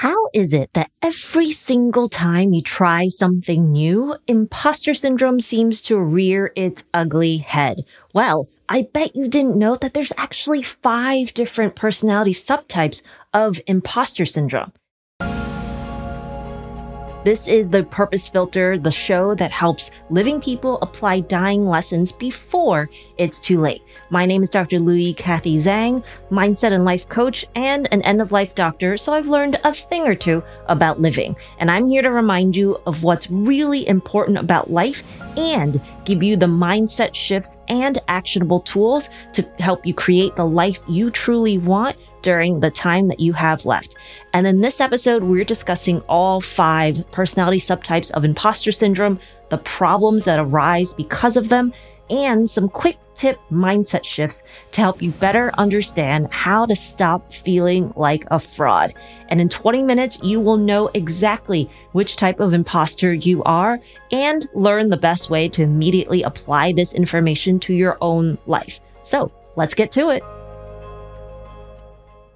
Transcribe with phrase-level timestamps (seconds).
[0.00, 5.98] How is it that every single time you try something new, imposter syndrome seems to
[5.98, 7.84] rear its ugly head?
[8.14, 13.02] Well, I bet you didn't know that there's actually five different personality subtypes
[13.34, 14.72] of imposter syndrome.
[17.22, 22.88] This is the Purpose Filter, the show that helps living people apply dying lessons before
[23.18, 23.82] it's too late.
[24.08, 24.78] My name is Dr.
[24.78, 28.96] Louie Kathy Zhang, mindset and life coach and an end of life doctor.
[28.96, 31.36] So I've learned a thing or two about living.
[31.58, 35.02] And I'm here to remind you of what's really important about life
[35.36, 40.78] and give you the mindset shifts and actionable tools to help you create the life
[40.88, 43.96] you truly want during the time that you have left.
[44.32, 50.24] And in this episode, we're discussing all five personality subtypes of imposter syndrome, the problems
[50.24, 51.72] that arise because of them,
[52.10, 54.42] and some quick tip mindset shifts
[54.72, 58.94] to help you better understand how to stop feeling like a fraud.
[59.28, 63.78] And in 20 minutes, you will know exactly which type of imposter you are
[64.10, 68.80] and learn the best way to immediately apply this information to your own life.
[69.02, 70.22] So let's get to it.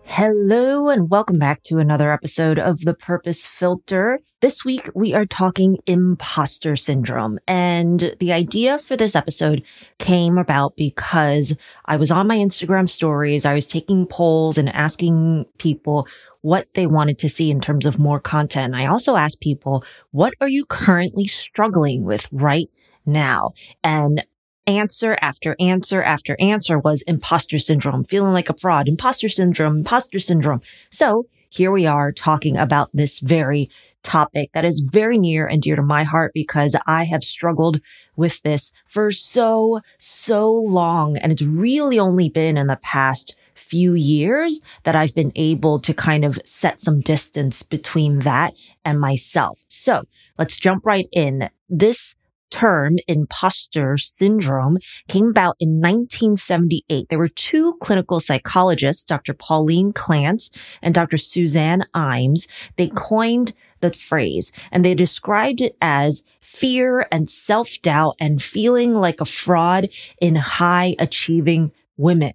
[0.06, 4.20] Hello and welcome back to another episode of the Purpose Filter.
[4.40, 7.38] This week we are talking imposter syndrome.
[7.48, 9.62] And the idea for this episode
[9.98, 13.44] came about because I was on my Instagram stories.
[13.44, 16.06] I was taking polls and asking people
[16.42, 18.74] what they wanted to see in terms of more content.
[18.74, 22.68] I also asked people, what are you currently struggling with right
[23.06, 23.52] now?
[23.82, 24.22] And
[24.66, 30.18] answer after answer after answer was imposter syndrome, feeling like a fraud, imposter syndrome, imposter
[30.18, 30.60] syndrome.
[30.90, 33.70] So here we are talking about this very
[34.02, 37.80] topic that is very near and dear to my heart because I have struggled
[38.16, 41.16] with this for so, so long.
[41.18, 45.94] And it's really only been in the past few years that I've been able to
[45.94, 48.52] kind of set some distance between that
[48.84, 49.58] and myself.
[49.68, 50.02] So
[50.38, 51.48] let's jump right in.
[51.68, 52.16] This
[52.54, 57.08] term imposter syndrome came about in 1978.
[57.08, 59.34] There were two clinical psychologists, Dr.
[59.34, 60.50] Pauline Clance
[60.80, 61.18] and Dr.
[61.18, 62.46] Suzanne Imes.
[62.76, 68.94] They coined the phrase and they described it as fear and self doubt and feeling
[68.94, 69.88] like a fraud
[70.20, 72.34] in high achieving women.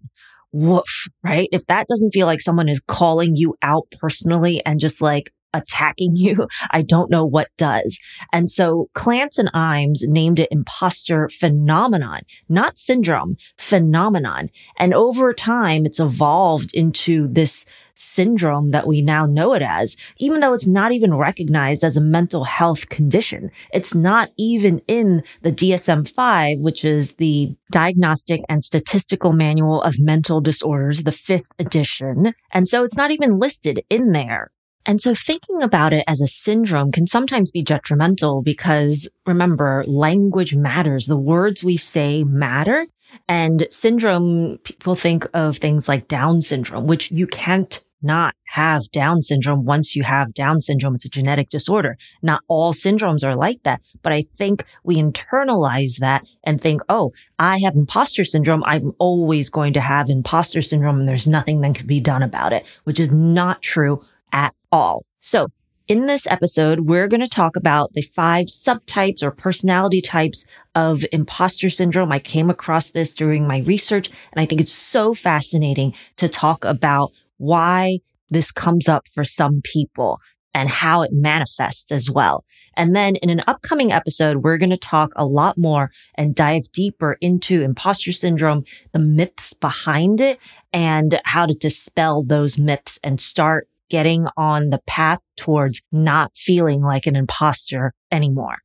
[0.52, 1.48] Woof, right?
[1.54, 6.12] If that doesn't feel like someone is calling you out personally and just like, attacking
[6.16, 8.00] you, I don't know what does.
[8.34, 14.50] And so Clance and Imes named it imposter phenomenon, not syndrome, phenomenon.
[14.78, 17.66] And over time, it's evolved into this
[18.00, 22.02] syndrome that we now know it as, even though it's not even recognized as a
[22.02, 23.52] mental health condition.
[23.74, 30.40] It's not even in the DSM-5, which is the Diagnostic and Statistical Manual of Mental
[30.40, 32.34] Disorders, the fifth edition.
[32.52, 34.52] And so it's not even listed in there.
[34.86, 40.56] And so thinking about it as a syndrome can sometimes be detrimental because remember, language
[40.56, 41.06] matters.
[41.06, 42.88] The words we say matter.
[43.28, 49.22] And syndrome, people think of things like Down syndrome, which you can't not have Down
[49.22, 50.96] syndrome once you have Down syndrome.
[50.96, 51.98] It's a genetic disorder.
[52.22, 57.12] Not all syndromes are like that, but I think we internalize that and think, oh,
[57.38, 58.64] I have imposter syndrome.
[58.66, 62.54] I'm always going to have imposter syndrome and there's nothing that can be done about
[62.54, 64.04] it, which is not true
[64.34, 65.06] at all.
[65.20, 65.48] So
[65.88, 70.46] in this episode, we're going to talk about the five subtypes or personality types
[70.76, 72.12] of imposter syndrome.
[72.12, 76.64] I came across this during my research and I think it's so fascinating to talk
[76.64, 80.20] about why this comes up for some people
[80.54, 82.44] and how it manifests as well.
[82.76, 86.72] And then in an upcoming episode, we're going to talk a lot more and dive
[86.72, 90.40] deeper into imposter syndrome, the myths behind it
[90.72, 96.82] and how to dispel those myths and start getting on the path towards not feeling
[96.82, 98.58] like an imposter anymore.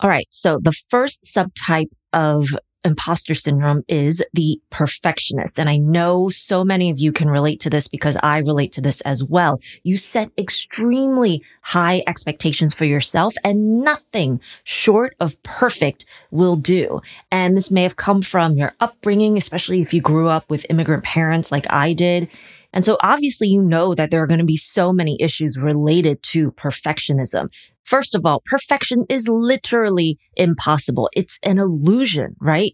[0.00, 0.26] All right.
[0.30, 2.48] So the first subtype of
[2.84, 5.58] imposter syndrome is the perfectionist.
[5.58, 8.80] And I know so many of you can relate to this because I relate to
[8.80, 9.60] this as well.
[9.84, 17.00] You set extremely high expectations for yourself and nothing short of perfect will do.
[17.30, 21.04] And this may have come from your upbringing, especially if you grew up with immigrant
[21.04, 22.28] parents like I did.
[22.72, 26.22] And so obviously you know that there are going to be so many issues related
[26.24, 27.48] to perfectionism.
[27.84, 31.10] First of all, perfection is literally impossible.
[31.14, 32.72] It's an illusion, right?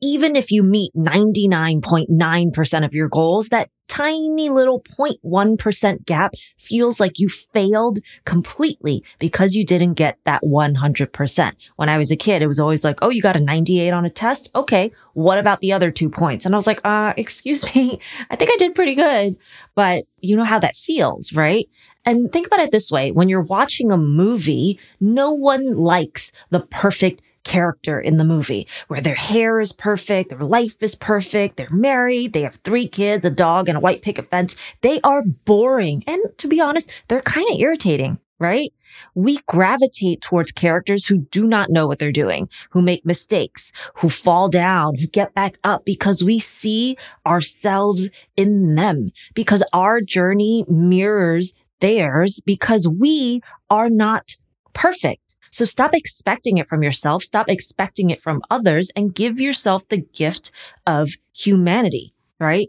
[0.00, 7.18] Even if you meet 99.9% of your goals, that tiny little 0.1% gap feels like
[7.18, 11.52] you failed completely because you didn't get that 100%.
[11.76, 14.06] When I was a kid, it was always like, oh, you got a 98 on
[14.06, 14.50] a test?
[14.54, 14.92] Okay.
[15.12, 16.46] What about the other two points?
[16.46, 18.00] And I was like, uh, excuse me.
[18.30, 19.36] I think I did pretty good,
[19.74, 21.68] but you know how that feels, right?
[22.06, 23.12] And think about it this way.
[23.12, 29.00] When you're watching a movie, no one likes the perfect character in the movie where
[29.00, 33.30] their hair is perfect, their life is perfect, they're married, they have three kids, a
[33.30, 34.56] dog, and a white picket fence.
[34.80, 36.04] They are boring.
[36.06, 38.18] And to be honest, they're kind of irritating.
[38.38, 38.72] Right?
[39.14, 44.08] We gravitate towards characters who do not know what they're doing, who make mistakes, who
[44.08, 50.64] fall down, who get back up because we see ourselves in them, because our journey
[50.66, 54.32] mirrors theirs because we are not
[54.72, 55.21] perfect.
[55.52, 57.22] So stop expecting it from yourself.
[57.22, 60.50] Stop expecting it from others and give yourself the gift
[60.86, 62.68] of humanity, right?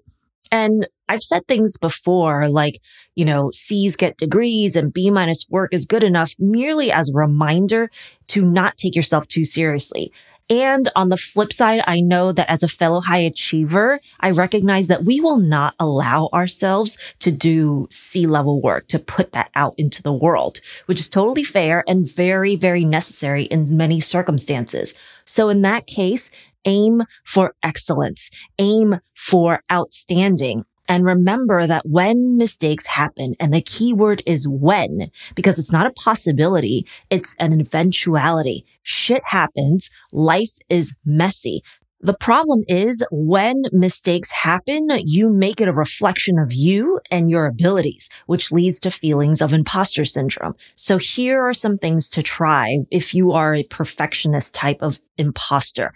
[0.52, 2.80] And I've said things before like,
[3.16, 7.18] you know, C's get degrees and B minus work is good enough merely as a
[7.18, 7.90] reminder
[8.28, 10.12] to not take yourself too seriously.
[10.50, 14.88] And on the flip side, I know that as a fellow high achiever, I recognize
[14.88, 19.74] that we will not allow ourselves to do C level work, to put that out
[19.78, 24.94] into the world, which is totally fair and very, very necessary in many circumstances.
[25.26, 26.30] So in that case,
[26.66, 28.30] aim for excellence,
[28.60, 30.66] aim for outstanding.
[30.94, 35.88] And remember that when mistakes happen, and the key word is when, because it's not
[35.88, 38.64] a possibility, it's an eventuality.
[38.84, 39.90] Shit happens.
[40.12, 41.64] Life is messy.
[42.02, 47.48] The problem is when mistakes happen, you make it a reflection of you and your
[47.48, 50.54] abilities, which leads to feelings of imposter syndrome.
[50.76, 55.92] So here are some things to try if you are a perfectionist type of imposter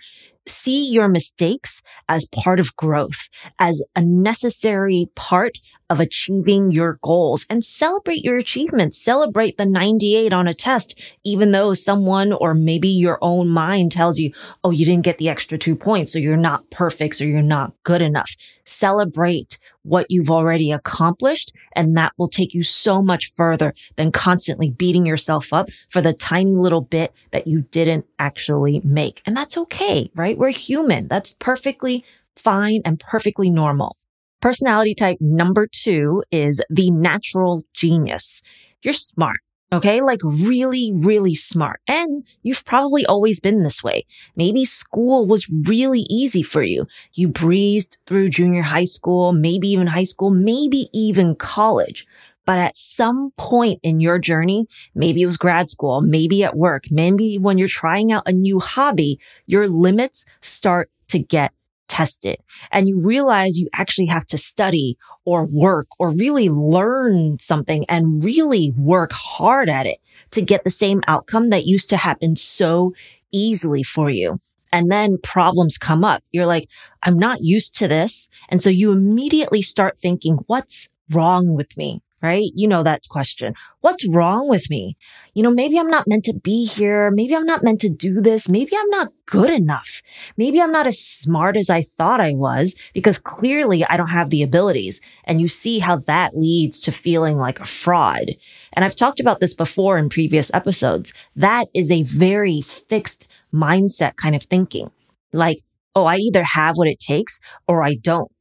[0.47, 3.29] see your mistakes as part of growth,
[3.59, 5.59] as a necessary part
[5.89, 9.01] of achieving your goals and celebrate your achievements.
[9.01, 14.19] Celebrate the 98 on a test, even though someone or maybe your own mind tells
[14.19, 14.31] you,
[14.63, 16.11] Oh, you didn't get the extra two points.
[16.11, 17.15] So you're not perfect.
[17.15, 18.29] So you're not good enough.
[18.65, 21.53] Celebrate what you've already accomplished.
[21.75, 26.13] And that will take you so much further than constantly beating yourself up for the
[26.13, 29.21] tiny little bit that you didn't actually make.
[29.25, 30.37] And that's okay, right?
[30.37, 31.07] We're human.
[31.07, 32.03] That's perfectly
[32.35, 33.95] fine and perfectly normal.
[34.41, 38.41] Personality type number two is the natural genius.
[38.83, 39.37] You're smart.
[39.73, 39.99] Okay.
[40.01, 41.81] Like really, really smart.
[41.87, 44.05] And you've probably always been this way.
[44.37, 46.87] Maybe school was really easy for you.
[47.13, 52.07] You breezed through junior high school, maybe even high school, maybe even college.
[52.45, 56.85] But at some point in your journey, maybe it was grad school, maybe at work,
[56.89, 61.51] maybe when you're trying out a new hobby, your limits start to get
[61.87, 62.37] tested
[62.71, 68.23] and you realize you actually have to study or work or really learn something and
[68.23, 69.99] really work hard at it
[70.31, 72.93] to get the same outcome that used to happen so
[73.31, 74.39] easily for you.
[74.71, 76.23] And then problems come up.
[76.31, 76.67] You're like,
[77.03, 78.29] I'm not used to this.
[78.49, 82.01] And so you immediately start thinking, what's wrong with me?
[82.21, 82.49] Right?
[82.55, 83.53] You know that question.
[83.81, 84.97] What's wrong with me?
[85.33, 87.11] You know, maybe I'm not meant to be here.
[87.11, 88.49] Maybe I'm not meant to do this.
[88.49, 90.01] Maybe I'm not good enough.
[90.35, 94.29] Maybe I'm not as smart as I thought I was because clearly I don't have
[94.29, 94.99] the abilities.
[95.25, 98.31] And you see how that leads to feeling like a fraud.
[98.73, 101.13] And I've talked about this before in previous episodes.
[101.35, 104.89] That is a very fixed mindset kind of thinking.
[105.33, 105.59] Like,
[105.95, 108.31] oh, I either have what it takes or I don't.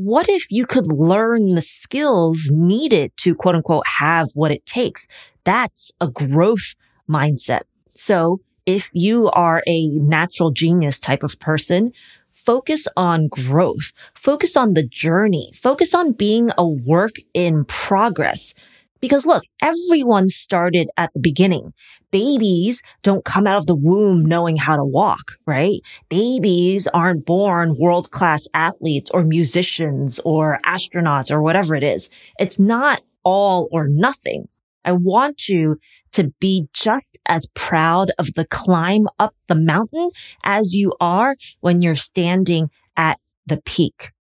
[0.00, 5.08] What if you could learn the skills needed to quote unquote have what it takes?
[5.42, 6.76] That's a growth
[7.10, 7.62] mindset.
[7.90, 11.90] So if you are a natural genius type of person,
[12.30, 18.54] focus on growth, focus on the journey, focus on being a work in progress.
[19.00, 21.72] Because look, everyone started at the beginning.
[22.10, 25.80] Babies don't come out of the womb knowing how to walk, right?
[26.08, 32.10] Babies aren't born world class athletes or musicians or astronauts or whatever it is.
[32.38, 34.48] It's not all or nothing.
[34.84, 35.76] I want you
[36.12, 40.10] to be just as proud of the climb up the mountain
[40.44, 44.12] as you are when you're standing at the peak.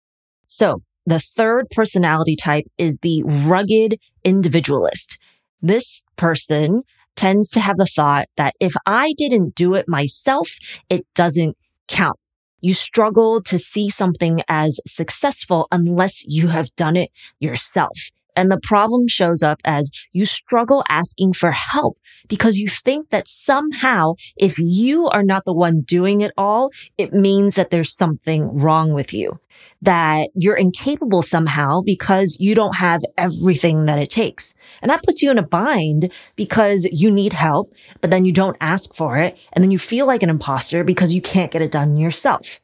[0.48, 5.18] So the third personality type is the rugged individualist.
[5.62, 6.84] This person
[7.16, 10.50] tends to have the thought that if I didn't do it myself,
[10.90, 11.56] it doesn't
[11.88, 12.20] count.
[12.60, 17.98] You struggle to see something as successful unless you have done it yourself.
[18.38, 23.28] And the problem shows up as you struggle asking for help because you think that
[23.28, 28.56] somehow if you are not the one doing it all, it means that there's something
[28.56, 29.40] wrong with you,
[29.82, 34.54] that you're incapable somehow because you don't have everything that it takes.
[34.84, 38.58] And that puts you in a bind because you need help, but then you don't
[38.62, 39.36] ask for it.
[39.54, 42.60] And then you feel like an imposter because you can't get it done yourself.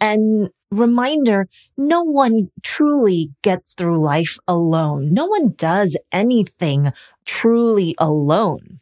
[0.00, 1.46] And reminder,
[1.76, 5.12] no one truly gets through life alone.
[5.12, 6.92] No one does anything
[7.24, 8.80] truly alone.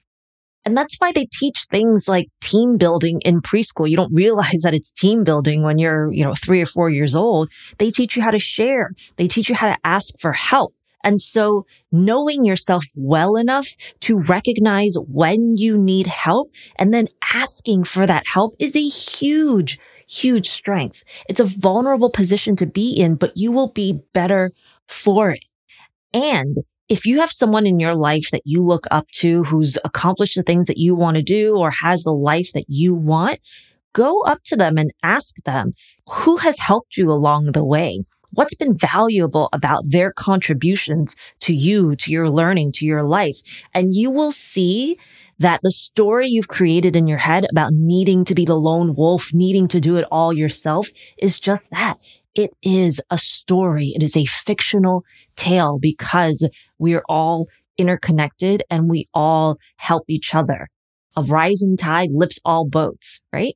[0.65, 3.89] And that's why they teach things like team building in preschool.
[3.89, 7.15] You don't realize that it's team building when you're, you know, three or four years
[7.15, 7.51] old.
[7.79, 8.91] They teach you how to share.
[9.17, 10.75] They teach you how to ask for help.
[11.05, 13.69] And so knowing yourself well enough
[14.01, 16.51] to recognize when you need help
[16.81, 21.05] and then asking for that help is a huge, huge strength.
[21.29, 24.53] It's a vulnerable position to be in, but you will be better
[24.87, 25.45] for it.
[26.13, 26.57] And
[26.89, 30.43] if you have someone in your life that you look up to who's accomplished the
[30.43, 33.41] things that you want to do or has the life that you want,
[33.93, 35.73] go up to them and ask them
[36.09, 38.05] who has helped you along the way.
[38.33, 43.39] What's been valuable about their contributions to you, to your learning, to your life?
[43.75, 44.99] And you will see
[45.39, 49.31] that the story you've created in your head about needing to be the lone wolf,
[49.33, 50.89] needing to do it all yourself
[51.19, 51.99] is just that.
[52.35, 53.93] It is a story.
[53.95, 55.05] It is a fictional
[55.37, 60.69] tale because we're all interconnected and we all help each other.
[61.17, 63.55] A rising tide lifts all boats, right?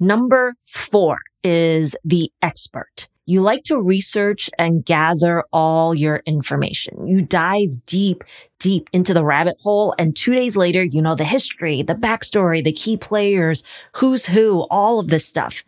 [0.00, 3.08] Number four is the expert.
[3.28, 7.06] You like to research and gather all your information.
[7.06, 8.24] You dive deep,
[8.58, 9.94] deep into the rabbit hole.
[9.98, 14.66] And two days later, you know the history, the backstory, the key players, who's who,
[14.70, 15.62] all of this stuff.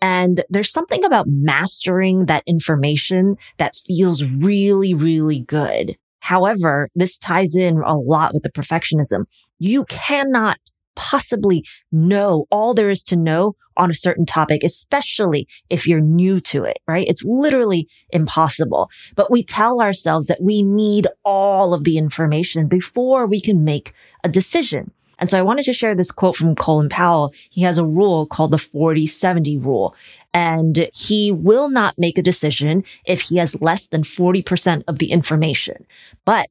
[0.00, 5.96] And there's something about mastering that information that feels really, really good.
[6.18, 9.26] However, this ties in a lot with the perfectionism.
[9.60, 10.58] You cannot
[10.94, 16.40] possibly know all there is to know on a certain topic, especially if you're new
[16.40, 17.06] to it, right?
[17.08, 18.88] It's literally impossible.
[19.16, 23.92] But we tell ourselves that we need all of the information before we can make
[24.22, 24.92] a decision.
[25.18, 27.32] And so I wanted to share this quote from Colin Powell.
[27.50, 29.94] He has a rule called the 40-70 rule.
[30.32, 35.12] And he will not make a decision if he has less than 40% of the
[35.12, 35.86] information.
[36.24, 36.48] But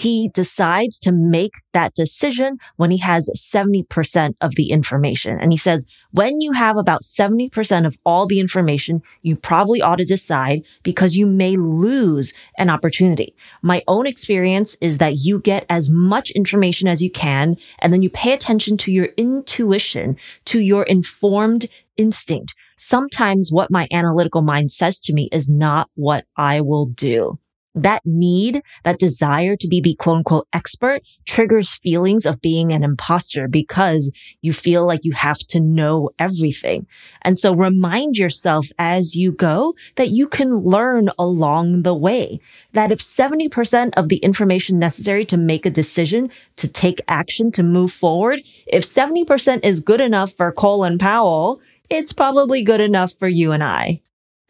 [0.00, 5.38] he decides to make that decision when he has 70% of the information.
[5.38, 9.96] And he says, when you have about 70% of all the information, you probably ought
[9.96, 13.34] to decide because you may lose an opportunity.
[13.60, 18.00] My own experience is that you get as much information as you can, and then
[18.00, 20.16] you pay attention to your intuition,
[20.46, 21.66] to your informed
[21.98, 22.54] instinct.
[22.78, 27.38] Sometimes what my analytical mind says to me is not what I will do
[27.74, 32.82] that need, that desire to be the quote unquote expert triggers feelings of being an
[32.82, 34.10] imposter because
[34.42, 36.86] you feel like you have to know everything.
[37.22, 42.40] And so remind yourself as you go that you can learn along the way.
[42.72, 47.62] That if 70% of the information necessary to make a decision, to take action, to
[47.62, 53.28] move forward, if 70% is good enough for Colin Powell, it's probably good enough for
[53.28, 54.00] you and I.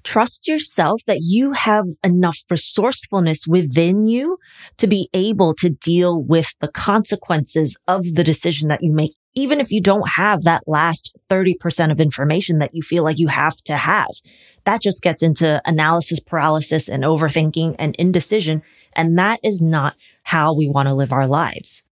[0.03, 4.39] Trust yourself that you have enough resourcefulness within you
[4.79, 9.61] to be able to deal with the consequences of the decision that you make, even
[9.61, 13.57] if you don't have that last 30% of information that you feel like you have
[13.65, 14.11] to have.
[14.65, 18.63] That just gets into analysis paralysis and overthinking and indecision.
[18.97, 21.83] And that is not how we want to live our lives.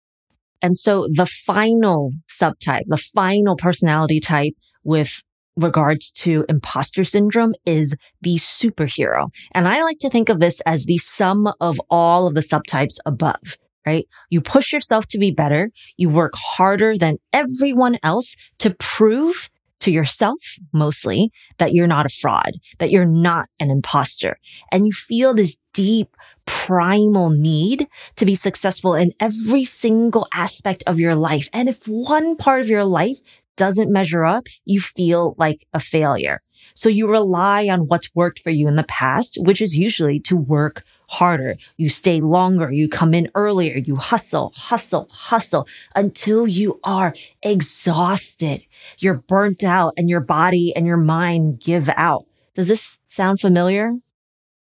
[0.63, 5.23] And so the final subtype, the final personality type with
[5.59, 9.29] regards to imposter syndrome is the superhero.
[9.53, 12.97] And I like to think of this as the sum of all of the subtypes
[13.05, 13.57] above.
[13.87, 14.07] Right?
[14.29, 15.71] You push yourself to be better.
[15.97, 19.49] You work harder than everyone else to prove
[19.81, 20.39] to yourself
[20.73, 24.37] mostly that you're not a fraud, that you're not an imposter.
[24.73, 26.15] And you feel this deep
[26.47, 27.87] primal need
[28.17, 31.49] to be successful in every single aspect of your life.
[31.53, 33.19] And if one part of your life
[33.59, 36.41] doesn't measure up, you feel like a failure.
[36.75, 40.37] So you rely on what's worked for you in the past, which is usually to
[40.37, 41.57] work harder.
[41.77, 42.71] You stay longer.
[42.71, 43.77] You come in earlier.
[43.77, 48.63] You hustle, hustle, hustle until you are exhausted.
[48.99, 52.27] You're burnt out and your body and your mind give out.
[52.55, 53.93] Does this sound familiar?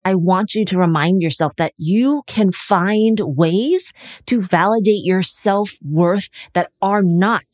[0.04, 3.92] I want you to remind yourself that you can find ways
[4.26, 7.44] to validate your self worth that are not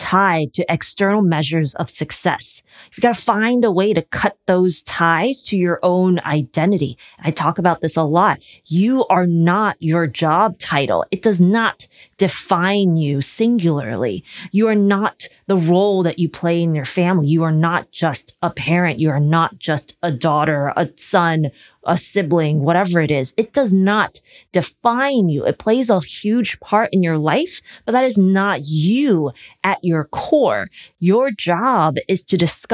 [0.00, 2.62] tied to external measures of success.
[2.92, 6.98] You've got to find a way to cut those ties to your own identity.
[7.20, 8.40] I talk about this a lot.
[8.66, 11.04] You are not your job title.
[11.10, 14.24] It does not define you singularly.
[14.52, 17.26] You are not the role that you play in your family.
[17.26, 18.98] You are not just a parent.
[18.98, 21.50] You are not just a daughter, a son,
[21.84, 23.34] a sibling, whatever it is.
[23.36, 24.20] It does not
[24.52, 25.44] define you.
[25.46, 29.32] It plays a huge part in your life, but that is not you
[29.64, 30.68] at your core.
[30.98, 32.69] Your job is to discover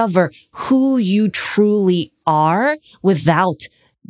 [0.52, 3.60] who you truly are without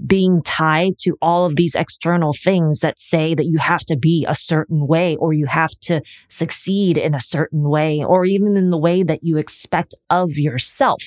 [0.05, 4.27] being tied to all of these external things that say that you have to be
[4.29, 8.71] a certain way or you have to succeed in a certain way or even in
[8.71, 11.03] the way that you expect of yourself.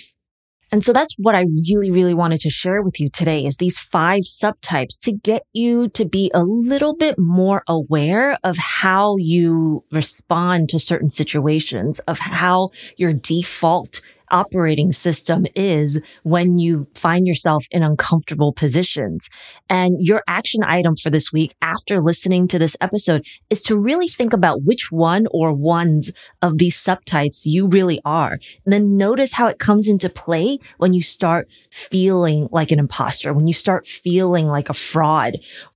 [0.72, 3.80] And so that's what I really, really wanted to share with you today is these
[3.80, 9.84] five subtypes to get you to be a little bit more aware of how you
[9.92, 14.00] respond to certain situations, of how your default
[14.32, 19.30] operating system is when you find yourself in uncomfortable positions.
[19.70, 24.08] And your action item for this week after listening to this episode is to really
[24.08, 28.40] think about which one or ones of these subtypes you really are.
[28.66, 33.34] And then notice how it comes into play when you start feeling like an imposter,
[33.34, 35.34] when you start feeling like a fraud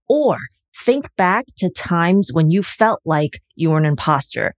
[0.07, 0.38] or
[0.86, 4.55] think back to times when you felt like you were an imposter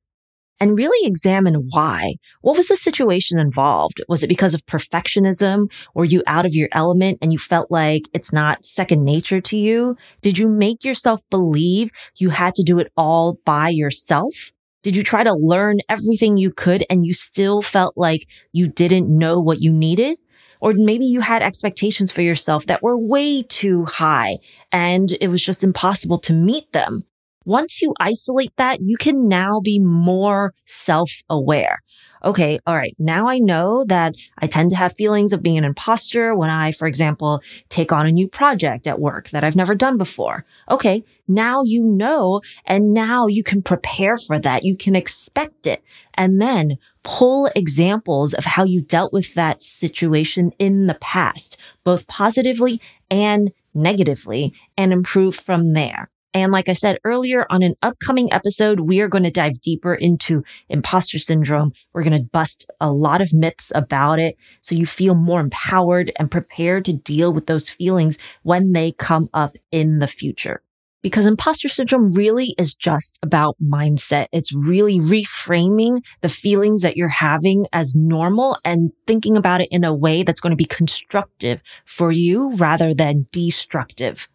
[0.59, 2.15] and really examine why.
[2.41, 4.01] What was the situation involved?
[4.07, 5.69] Was it because of perfectionism?
[5.93, 9.57] Were you out of your element and you felt like it's not second nature to
[9.57, 9.95] you?
[10.21, 14.51] Did you make yourself believe you had to do it all by yourself?
[14.83, 19.09] Did you try to learn everything you could and you still felt like you didn't
[19.09, 20.19] know what you needed?
[20.61, 24.37] Or maybe you had expectations for yourself that were way too high
[24.71, 27.03] and it was just impossible to meet them.
[27.45, 31.79] Once you isolate that, you can now be more self-aware.
[32.23, 32.59] Okay.
[32.65, 32.95] All right.
[32.97, 36.71] Now I know that I tend to have feelings of being an imposter when I,
[36.71, 40.43] for example, take on a new project at work that I've never done before.
[40.71, 41.03] Okay.
[41.27, 44.63] Now you know, and now you can prepare for that.
[44.63, 45.83] You can expect it
[46.15, 52.07] and then pull examples of how you dealt with that situation in the past, both
[52.07, 56.09] positively and negatively and improve from there.
[56.35, 59.95] And like I said earlier, on an upcoming episode, we are going to dive deeper
[59.95, 61.71] into imposter syndrome.
[61.93, 66.11] We're going to bust a lot of myths about it so you feel more empowered
[66.19, 70.61] and prepared to deal with those feelings when they come up in the future.
[71.01, 74.27] Because imposter syndrome really is just about mindset.
[74.33, 79.85] It's really reframing the feelings that you're having as normal and thinking about it in
[79.85, 84.27] a way that's going to be constructive for you rather than destructive.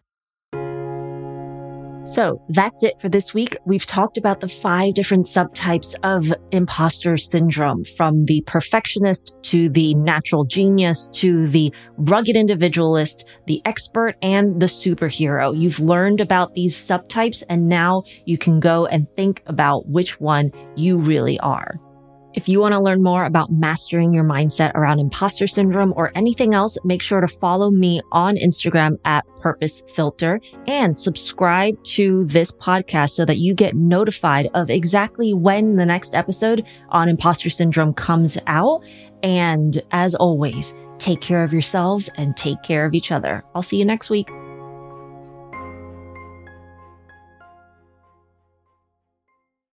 [2.13, 3.55] So that's it for this week.
[3.65, 9.93] We've talked about the five different subtypes of imposter syndrome from the perfectionist to the
[9.95, 15.57] natural genius to the rugged individualist, the expert and the superhero.
[15.57, 20.51] You've learned about these subtypes and now you can go and think about which one
[20.75, 21.79] you really are.
[22.33, 26.53] If you want to learn more about mastering your mindset around imposter syndrome or anything
[26.53, 32.51] else, make sure to follow me on Instagram at Purpose Filter and subscribe to this
[32.51, 37.93] podcast so that you get notified of exactly when the next episode on imposter syndrome
[37.93, 38.81] comes out.
[39.23, 43.43] And as always, take care of yourselves and take care of each other.
[43.55, 44.29] I'll see you next week.